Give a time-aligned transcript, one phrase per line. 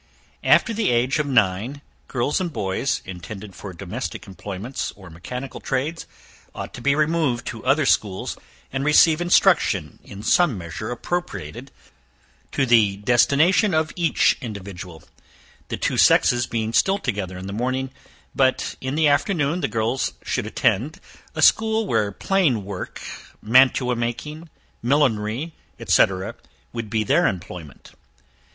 [0.43, 6.07] After the age of nine, girls and boys, intended for domestic employments, or mechanical trades,
[6.55, 8.35] ought to be removed to other schools,
[8.73, 11.69] and receive instruction, in some measure appropriated
[12.51, 15.03] to the destination of each individual,
[15.67, 17.91] the two sexes being still together in the morning;
[18.33, 20.99] but in the afternoon, the girls should attend
[21.35, 22.99] a school, where plain work,
[23.39, 24.49] mantua making,
[24.81, 26.33] millinery, etc.
[26.73, 27.91] would be their employment.